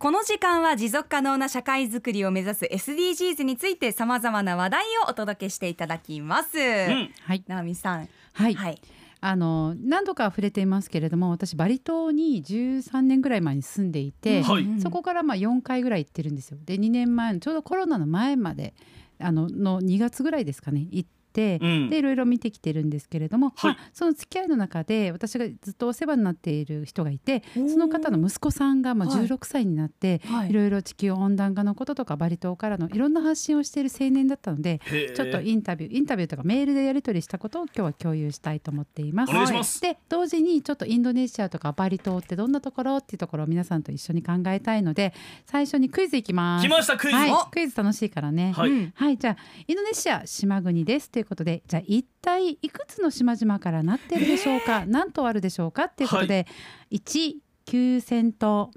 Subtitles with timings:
[0.00, 6.56] この時間は持続可能な社会づくりを目指す SDGs についてさまざまな話題をお届けしていただきます。
[6.56, 7.10] うん。
[7.22, 8.80] はい、直美さん、はい、はい、
[9.20, 14.62] あの何度か触れていますけれども私バリ島に13年ぐらい前に住んでいて、はい。
[14.62, 16.56] うんそこからまあ4回ぐらい行ってるんですよ。
[16.64, 18.72] で2年前のちょうどコロナの前まで
[19.18, 21.19] あのの2月ぐらいですかね行って。
[21.60, 21.90] うん。
[21.90, 23.72] でいろいろ見てきてるんですけれども、はい。
[23.74, 29.26] まあその付き合いの中で私がずっとお世話になっている人がいてその方の息子さんがまあはい。
[29.26, 30.50] 16歳になって、はい。
[30.50, 34.80] いろいろ地球温暖化のこととかバリ島からのいろんな発信をしている青年だったので
[35.14, 39.30] ちょっとインタビューインタビューとかメールでやり取りしたことを今日は共有したいと思っています。
[39.30, 39.80] お願いします。
[39.80, 45.12] で同時にちょっとインドネシアとかバリ島ってどんなところっていうところを皆さんと一緒に考えたいので
[45.46, 46.66] 最初にクイズいきます。
[46.66, 47.30] 来ましたクイズ、はい。
[47.32, 48.52] お、クイズ楽しいからね。
[48.56, 48.70] はい。
[48.70, 48.92] うん。
[48.94, 56.46] はい、じゃあインドネシア島国ですということでじゃあ一体いくつの島々からなってるでしょうか、何島あるでしょうかっていうことで、
[56.90, 58.70] 1 9,000島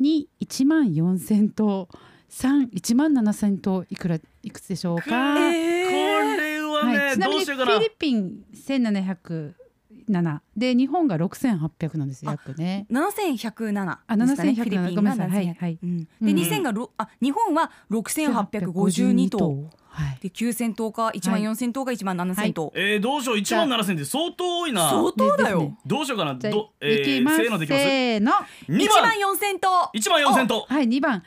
[0.00, 1.88] 2 1万4,000島
[2.30, 7.76] 3 1万7,000島いくらいくつでしょうか、これはね、はい、ちなみにフどうしようかな。
[7.78, 12.86] ィリピン1707で日本が6800なんですよ約ね。
[12.90, 14.00] 七千百七。
[14.06, 15.30] あ7107ごめんなさい。
[15.30, 15.78] はいはい。
[15.82, 16.34] うん、でうん。
[16.34, 19.70] 二千がろあ日本は六千八百五十二頭。
[19.98, 20.18] はい。
[20.20, 22.72] で九千頭か一万四千頭か一万七千頭。
[22.76, 24.90] えー、どうしよう1万7000って相当多いな。
[24.90, 25.76] 相当だよ。
[25.84, 26.34] どうしようかな。
[26.34, 27.82] ど、えせーのでいきます。
[27.82, 28.32] せーの。
[28.68, 29.90] 2一番万四千頭。
[29.92, 31.24] 1万4000とはい2番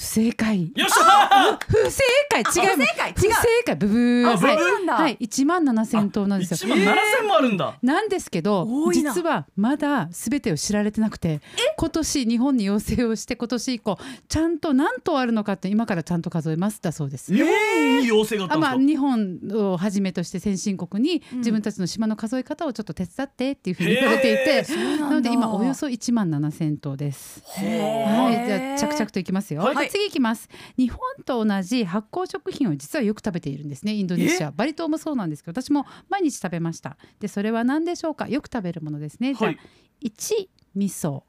[0.00, 0.72] 不正解。
[0.74, 1.58] よっしゃ！
[1.58, 2.40] ー不正解。
[2.40, 2.46] 違う。
[2.46, 3.10] 不正解。
[3.10, 3.14] 違う。
[3.14, 3.32] 不正
[3.66, 3.76] 解。
[3.76, 4.30] ブブー。
[4.30, 4.94] あブブーはいなんだ。
[4.94, 5.18] はい。
[5.20, 11.42] 1万7000頭なんです1よ万7000もあるんだ、なんですけど実はまだ全てを知られてなくて
[11.76, 17.34] 今年日本に要請をして今年以降ちゃんと何頭あるのかって今からちゃんと数えますだそうです。
[17.34, 21.38] 日本に要請があったあまあ、んですか、日本をはじめとして先進国にうん。
[21.40, 24.64] 自分たちの島の数え方をちょっと手伝ってっていうふうに言われていて、
[24.98, 27.42] なので今およそ1万7000頭です。
[27.44, 29.60] はい、じゃあ着々といきますよ。
[29.62, 30.48] はい次いきます。
[30.78, 33.92] 日本と同じ発酵食品を実はよく食べているんですね。
[33.92, 36.96] インドネシア、バリ島もそうなんですけど、私も毎日食べました。
[37.18, 38.28] で、それは何でしょうか？
[38.28, 39.34] よく食べるものですね。
[39.34, 39.58] じゃあはい
[40.02, 41.24] 一味噌、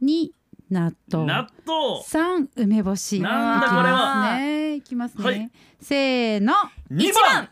[0.00, 0.32] 二
[0.70, 3.20] 納豆、納豆三梅干し。
[3.20, 4.74] なんだこれはね。
[4.76, 5.24] いきますね。
[5.24, 6.54] はいせーの。
[6.90, 7.48] 2一番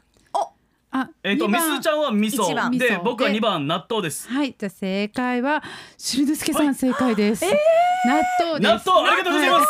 [0.95, 5.63] あ、えっ、とみすちゃんは味噌で味噌僕はで2番納豆ですはい、じゃあ正解は
[5.97, 7.45] しるのすけさん正解です。
[7.45, 8.87] 納豆です。
[8.87, 9.61] 納豆ありがとうございま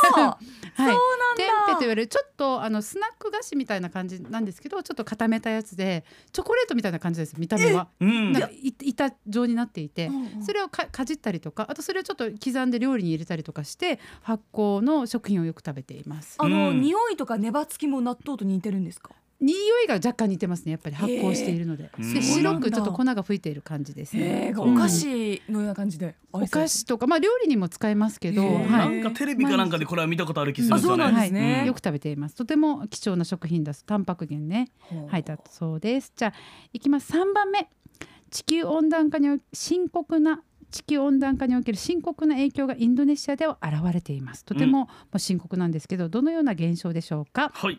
[0.41, 0.96] すはい。
[1.36, 7.88] テンペと言われるちょっとあのスナック菓子みたいな感じなんですけどちょっと固めたやつでチョコレートみたいな感じです見た目は。
[8.00, 10.10] うんなんかい板状になっていて、
[10.44, 16.36] それをかかじったりとかあとそれをちょっと刻んで料理に入れたりとかして発酵の食品をよく食べています。
[16.38, 19.10] あの、うん匂いとか粘つきも納豆と似てるんですか？
[19.42, 24.54] 匂いが若干似てますねやっぱり発酵しているので、ーで白くちょっと粉が吹いている感じですね。
[24.56, 26.14] お菓子のような感じで。
[26.32, 29.00] お菓子とかまあ料理にも使えますけど、はい。
[29.00, 31.56] んかテレビかなんかでこれは見たことある気するんあそうですよねなんですね。
[31.58, 32.36] はい、よく食べています。
[32.36, 34.70] とても貴重な食品だすタンパク源ね。
[35.08, 36.12] はいだそうです。
[36.14, 36.32] じゃあ
[36.72, 37.12] いきます。
[37.12, 37.69] 3番目。
[38.31, 44.44] 地球温暖化にお深刻な地球温暖化における深刻な影響がインドネシアでは現れています。
[44.44, 47.52] とてももう深刻なんですけどどのような現象でしょうか？
[47.54, 47.78] はい、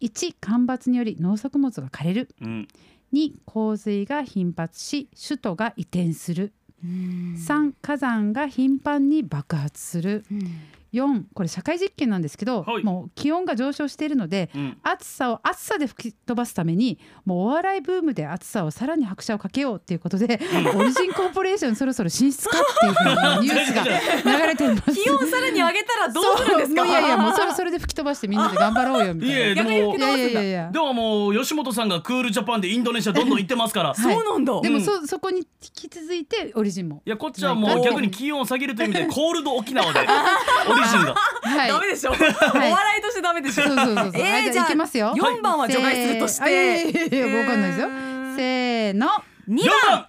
[0.00, 2.28] 1干ばつにより農作物が枯れる。
[2.40, 2.68] うん、
[3.12, 6.52] 2洪水が頻発し首都が移転する。
[6.82, 7.34] うん。
[7.36, 10.24] 3火山が頻繁に爆発する。
[10.30, 10.50] うん
[10.92, 12.82] 4これ社会実験なんですけど、はい。
[12.84, 14.78] もう気温が上昇しているのでうん。
[14.82, 20.40] 暑さを暑さで吹き飛ばすためにもうお笑いブームで暑さをさらに拍車をかけようっていうことで、
[20.76, 23.84] オリジンコーポレーションそろそろ進出かっていうふうなニュースが
[24.38, 24.92] 流れています。
[24.94, 26.86] 気温さらに上げたらどうするんですか？
[26.86, 29.34] いやいやもうそれそれで吹き飛ばしてみんなで頑張ろうよみたいな。
[29.36, 33.96] いやいやいやいやでももう吉本さんがクールジャパンでインドネシアどんどん行ってますから、はい。
[33.98, 34.60] そうなんだ。
[34.62, 34.82] でもうん。
[34.82, 37.02] そそこに引き続いてオリジンも。
[37.04, 40.00] いやこっちはもう逆に気温を下げるという意味でコールド沖縄で
[40.78, 41.68] オリジンがはい。
[41.68, 42.10] ダメでしょ。
[42.10, 43.64] お笑いとしてダメでしょ。
[43.64, 44.12] そうそうそうそう。
[44.14, 45.14] えーはいじゃあいきますよ。
[45.16, 47.16] 四番は除外するとしせーあいやいて。
[47.16, 47.88] やいやわかんないですよ。
[48.36, 49.08] せーの。
[49.46, 49.90] 二4番。
[49.90, 50.06] 番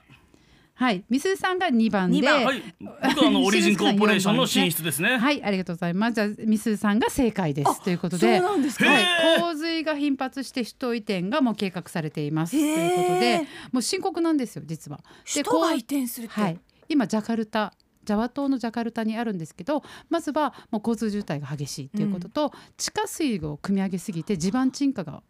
[0.75, 6.13] はい、みすさんが2番で、二番はい僕はあのオリジンコーポレーションの進出ですねはい、ありがとうございます。
[6.13, 8.85] じゃあみすさんが正解ですということそうで、なんですか。
[8.85, 14.99] へはい、洪水が頻発して首都移転がもう計画されていますとへーいうことで、もう深刻なんですよ実は。
[14.99, 16.39] で人が移こ転するって。
[16.39, 17.73] うはい、今ジャカルタ。
[18.09, 25.21] ジャワ島のジャカルタにあるんですけどまずはもう交通渋滞が激しいということと、地下水を汲み上げすぎて地盤沈下が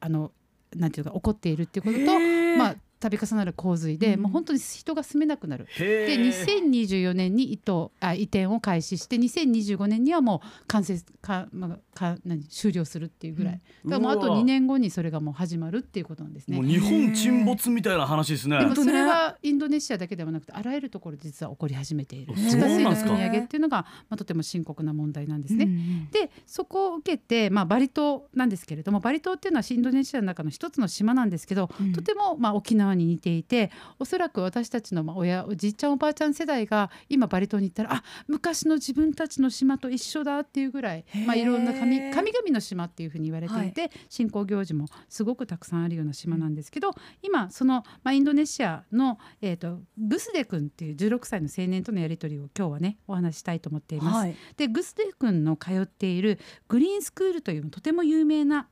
[0.00, 0.32] あの
[0.74, 2.18] なんていうか起こっているっていうことと
[2.58, 4.22] まあ度重なる洪水で、うん。
[4.22, 5.66] もう本当に人が住めなくなる。
[5.78, 13.90] でへえ2024年に移動あ移転を開始して2025年にはもう完成か、まあ、か何終了するっていうぐらい、うん。
[13.90, 16.56] だからもうあとうわ2年後にそれがもう始まるっていうことなんですね。
[16.56, 16.66] もう。
[16.66, 18.58] 日本沈没みたいな話ですね。
[18.58, 22.34] でもそれはインドネシアだけではなくてあらゆるところで実は起こり始めている。
[22.34, 23.10] あ地下水のなんですか。
[23.10, 25.66] 積み上げっていうのが、まあ、とても深刻な問題なんですね。
[25.66, 26.08] ね。
[26.12, 31.92] でそこを受けて、まあ、バリ島なんですけれどもバリ島っていうのはインドネシアの中の一つの島なんですけど、うん。
[31.92, 46.90] とてもまあ沖縄に似ていておそらく私たちのまあ親おじいちゃんおばあちゃん世代が今バリ島に行ったらあ昔の自分たちの島と一緒だっていうぐらい、まあ、いろんな神神々の島っていうふうに言われていて、信仰行事もすごくたくさんあるような島なんですけど、
[47.22, 54.16] 今その、まあ、インドネシアの、えー、とグスデ君っていう16歳の青年とのやり取りを今日はねお話ししたいと思っています。
[54.16, 54.36] はい。
[54.56, 56.38] でグスデ君の通っている
[56.68, 58.66] グリーンスクールというとても有名なうん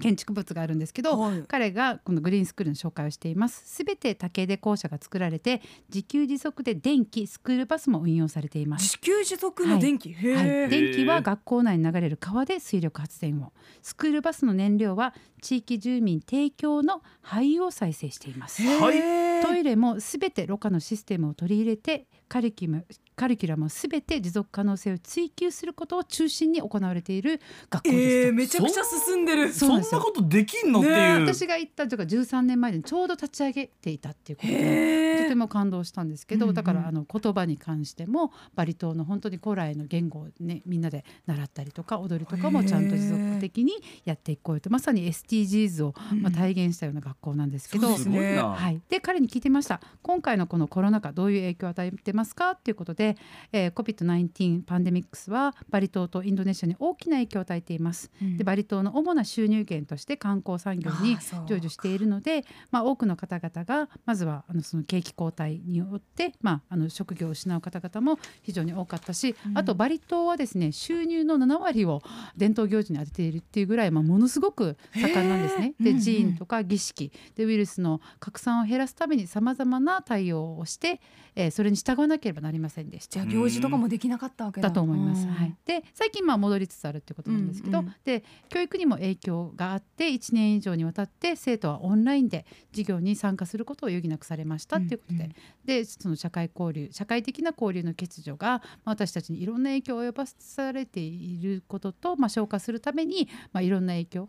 [0.00, 1.42] 建築物があるんですけど、はい。
[1.46, 3.62] 彼がこのグリーンスクールの紹介をしています。
[3.66, 8.82] すべて竹で校舎が作られて自給自足で電気スクールバスも運用されています。
[8.82, 10.12] 自給自足の電気？
[10.12, 10.68] へはい、え。
[10.68, 13.52] 電気は学校内に流れる川で水力発電を。
[13.82, 18.62] スクールバスの燃料は地域住民提供の灰を再生しています。
[18.62, 19.44] はい。
[19.44, 27.40] トイレもすべてろ過のシステムを取り入れてカリキュラムカリキュラムをすべて持続可能性を追求することを中心に行われている
[27.70, 28.22] 学校です。
[28.22, 28.28] と。
[28.28, 29.52] えー、めちゃくちゃ進んでる。
[29.58, 35.16] そんなことできんのってねいう、私が行ったというか13年前にちょうど立ち上げていたっていうことで。
[35.26, 43.72] とても感動したんですけど、だからあの言葉に関してもバリ島の本当に古来の言語をねみんなで習ったりとか踊りとかもちゃんと持続的に
[44.04, 44.70] やっていこうよと。
[44.70, 49.80] まさに SDGs を、まあ、体現したような学校なんですけど、そうですねすごいな、はい、で彼に聞いてみました。
[50.02, 53.16] 今回のこのコロナ禍どういう影響を与えてますかっていうことで、
[53.52, 58.10] えー、COVID-19 パンデミックスはバリ島とインドネシアに大きな影響を与えています。
[58.20, 58.36] うん。
[58.36, 72.02] でバリ島の主な収入源として観光産業に成就しているので、まあ、多くの方々がまずはあのその景気後退によって、まあ、あの職業を失う方々も非常に多かったし、うんあとバリ島はですね収入の7割を
[72.36, 75.74] 伝統行事に充てているっていうぐらい、まあ、ものすごく盛んなんですね。
[75.80, 81.00] で寺院とか儀式でウイルスの拡散を減らすためにさまざまな対応をして、
[81.34, 83.26] えーそれに従わなければなりませんでしたじゃあ。
[83.26, 84.68] 行事とかもできなかったわけだ。
[84.68, 85.26] だと思います。
[85.26, 89.25] うんはい、で最近まあ戻りつつあるっていうことなんですけど、うんうんで教育にも影響
[89.56, 95.34] があって1年以上にわたって生徒はオンラインで授業に参加することを余儀なくされましたっていうことで、うんうん。
[95.64, 104.28] でその社会交流社会的な交流の欠如がまあ私たちにいろんな影響を及ぼされていることと、まあ、消化するために、まあ、いろんな影響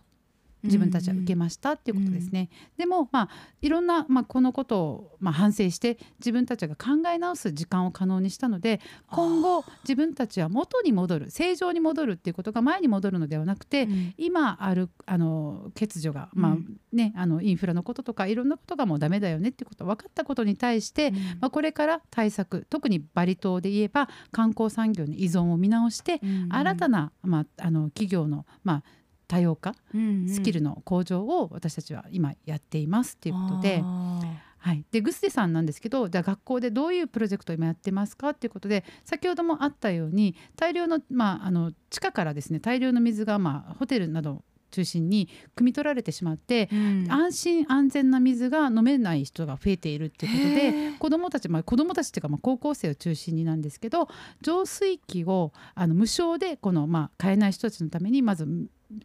[0.63, 2.49] 自分たちは受けましたっていうことですね。
[2.77, 3.29] でもまあ
[3.61, 14.13] いろんな、まあ、このことを、まあ、反省して自分たちが考え直す時間を可能にしたので今後自分たちは元に戻る正常に戻るっていうことが前に戻るのではなくて、うん。
[14.17, 16.77] 今あるあの欠如が、まあうん。
[16.91, 26.47] ね、あのインフラのこととかいろんなことがもうダメだよねっていうこと分かったことに対して、まあ、これから対策特にバリ島で言えば観光産業の依存を見直して、うん。
[26.49, 28.83] 新たな、まあ、あの企業の、まあ、
[29.27, 30.29] 多様化うんうん。
[30.29, 33.81] スキルの向上を私たちは今やっていますっていうことで。
[33.83, 34.21] あ
[34.59, 47.11] はい、でグスデさんなんですけどじゃあ学校でどういうプロジェクトを今やってますかっていうことで先ほどもあったように大量の,、まあ、あの地下からですね大量の水が、まあ、ホテルなどを中心に汲み取られてしまって、ーうん。
[47.11, 54.09] 安心安全な水が飲めない人が増えているっていうことで子どもたち、まあ、子どもたちっていうか、まあ、高校生を中心になんですけど
[54.41, 58.45] 浄水器をあの無償でこの、まあ、買えない人たちのためにまず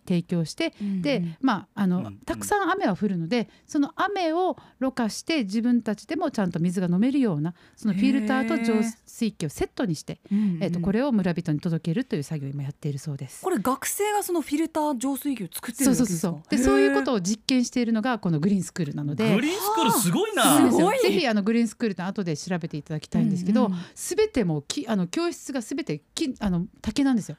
[0.06, 1.37] 提供してで、うん。
[1.40, 2.19] まああの、うんうん。
[2.19, 13.43] たくさん雨は降るのでその雨をろ過して自分たちでもちゃんと水が飲めるようなそのフィルターと浄水器をセットにして、うんえー、とこれを村人に届けるという作業を今やっているそうです。
[13.43, 16.29] これ学生がそのフィルター浄水器を作ってそうるわけですか？
[16.29, 19.34] そうそうそうでそういうことをを実験しているのがこのグリーンスクールなので。
[19.34, 20.70] グリーンスクールすごいな。
[21.03, 23.72] ぜひあのグリーンスクールって後で調べていただきたいんですけど、うん。
[23.72, 27.36] うんすべてもうきあの教室がすべて木あの竹なんですよ。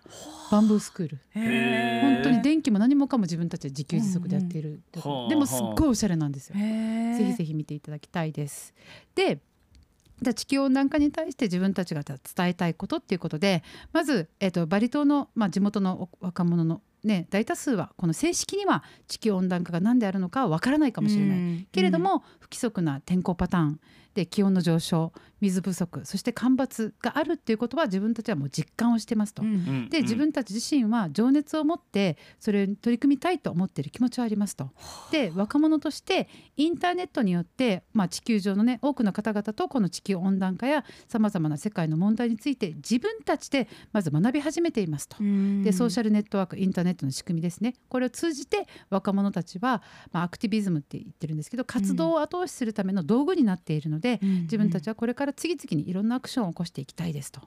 [0.52, 1.20] バンブースクール。
[1.32, 2.02] へー。
[2.02, 6.56] 本当に電気も何もかも自分たちで自給自足でやっているうんうんでもすっごいおしゃれなんですよ。
[6.56, 8.74] ぜぜひぜひ見ていただきたいです。
[9.16, 9.40] で
[10.22, 21.68] じゃあ地球温暖化に対して自分たちが伝えたいことっていうことでまず、えっとバリ島の、まあ、地元の若者の、ね、大多数はこの正式には地球温暖化が何であるのかはわからないかもしれない。
[21.72, 23.80] けれども不規則な天候パターン、
[24.14, 29.44] で気温の上昇水不足そして干ばつがあるっていうことは自分たちはもう実感をしてますと。
[29.44, 34.70] うんうんで自分たち自身は情熱を持ってそれに取り組みたいと思っている気持ちはありますと。
[35.12, 45.18] で若者としてインターネットによって、まあ、地球上のね多くの方々とこの地球温暖化やさまざまな世界の問題について自分たちでまず学び始めていますと。
[45.18, 57.42] でソーシャルネットワークインターネットの仕組みですねこれを通じて若者たちは、まあ、アクティビズムって言ってるんですけど活動を後押しするための道具になっているので、自分たちはこれから次々にいろんなアクションを起こしていきたいですと。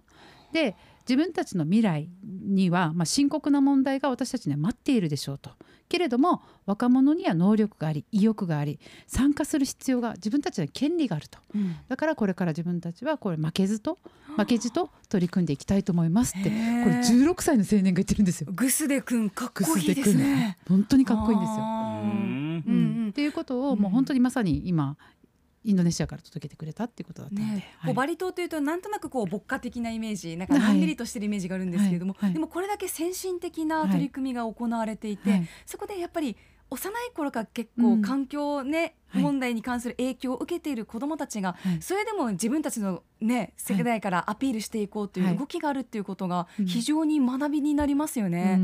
[0.53, 0.77] で
[1.09, 5.51] 自分たちの未来には、まあ、深刻な問題が私たちには待っているでしょうと。
[5.89, 11.39] けれども若者には能力があり意欲があり参加する必要が自分たちには権利があると。
[11.55, 13.99] うんだからこれから自分たちはこれ負けずと
[14.37, 16.61] 負けじと取り組んでいきたいと思いますってこれ
[17.01, 18.51] 16歳の青年が言ってるんですよ。
[18.53, 20.59] グスデ君かっグこいいですね。
[20.69, 21.57] 本当にかっこいいんですよ。
[21.57, 24.99] うんうんっていうことをもう本当にまさに今
[25.67, 27.95] インドネシアから届けてくれたっていうことだったので、ね、はい。
[27.95, 32.25] バリ島というとなんとなくこう牧歌的なイメージなんかのんびりとしてるイメージがあるんですけれども、はい。
[32.27, 32.35] はい。
[32.35, 35.49] でもこれだけ先進的な取り組みが行われていて、はい。
[35.67, 36.37] そこでやっぱり
[36.71, 38.03] 幼い頃から結うん。
[38.03, 41.83] 構環境ね、はい問題に関する影響を受けている子どもたちが、はい。
[41.83, 46.67] それでも自分たちのね世代からアピールしていこうという動きがあるっていうことがうん。
[46.67, 48.59] 非常に学びになりますようね。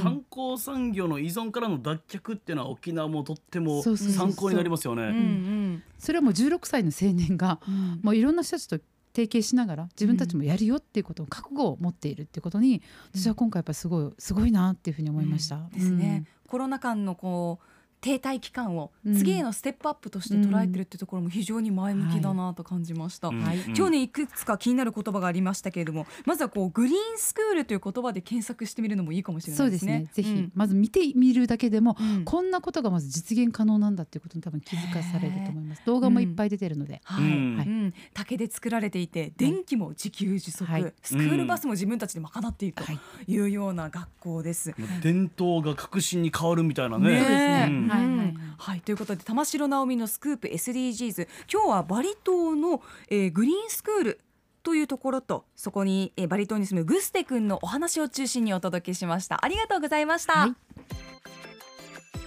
[0.00, 5.10] 観光産業の依存からの脱却っていうのは沖縄もとっても参考になりますよね。
[5.10, 8.00] んそれはもう16歳の青年がうん。
[8.02, 8.78] もういろんな人たちと
[9.14, 12.82] 提携しながら自分たちもやるよっていうことを覚悟を持っているっていうことに、
[13.14, 15.56] 私は今回やっぱりすごいすごいなっていうふうに思いました。
[15.56, 15.68] うん。
[15.70, 17.66] ですね、コロナ禍のこう
[18.04, 19.14] 停滞期間をうん。
[19.14, 23.28] 次へのステップアップとして捉えてるってところも非常に前向きだなと感じました。
[23.28, 23.40] うん。
[23.40, 23.58] はい。
[23.74, 30.00] 今日ねいくつか気になる言葉がありましたけれどもまずはこうグリーンスクールという言葉で検索してみるのもいいかもしれなそいうでね。
[30.00, 30.22] ですすね。
[30.22, 32.24] ぜひ、うんまず見てみるだけでも、うん。
[32.24, 35.82] こんなことがまず実現可能なんだっていうことに多分気づかされると思います。
[35.86, 37.56] 動画もいっぱい出てるので、はい、うん。
[37.56, 37.66] はい。
[37.66, 37.94] うん。
[38.12, 40.92] 竹で作られていて電気も自給自足、はい。
[41.02, 42.98] スクールバスも自分たちで賄っているとはい。
[43.26, 44.74] いうような学校です。
[45.02, 47.08] 伝統が革新に変わるみたいなね。
[47.08, 48.54] ねはいうん。
[48.56, 54.20] はい、ということで玉城直美のスクープ SDGs 今日はバリ島の、えーグリーンスクール
[54.62, 59.44] というところとそこに、えーバリ島に住むグステ君のお話を中心にお届けしました。
[59.44, 60.54] ありがとうございました、はい。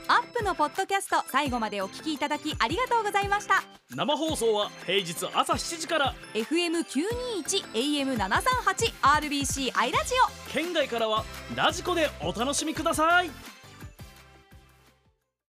[0.10, 3.64] アップのポッドキャスト最後までお聞きいただきありがとうございました。
[3.94, 6.16] 生放送は平日朝7時から。
[6.34, 10.14] FM921 AM738 RBC アイラジ
[10.50, 10.52] オ。
[10.54, 13.57] 県外からはラジコでお楽しみください。